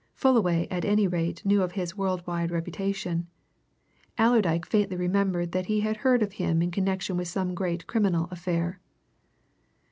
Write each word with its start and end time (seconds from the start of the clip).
Fullaway 0.15 0.67
at 0.71 0.83
any 0.83 1.07
rate 1.07 1.45
knew 1.45 1.61
of 1.61 1.73
his 1.73 1.95
world 1.95 2.25
wide 2.25 2.49
reputation; 2.49 3.27
Allerdyke 4.17 4.65
faintly 4.65 4.97
remembered 4.97 5.51
that 5.51 5.67
he 5.67 5.81
had 5.81 5.97
heard 5.97 6.23
of 6.23 6.31
him 6.33 6.59
in 6.63 6.71
connection 6.71 7.17
with 7.17 7.27
some 7.27 7.53
great 7.53 7.85
criminal 7.85 8.27
affair. 8.31 8.79